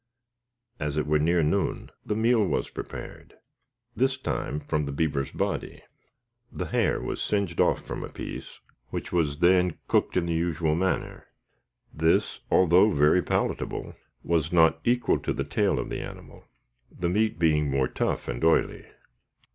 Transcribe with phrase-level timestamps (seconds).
[0.79, 3.35] As it was near noon, the meal was prepared
[3.95, 5.83] this time from the beaver's body.
[6.51, 10.73] The hair was singed off from a piece, which was then cooked in the usual
[10.73, 11.27] manner.
[11.93, 13.93] This, although very palatable,
[14.23, 16.47] was not equal to the tail of the animal,
[16.89, 18.87] the meat being more tough and oily.